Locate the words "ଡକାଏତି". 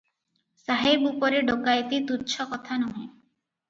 1.53-2.03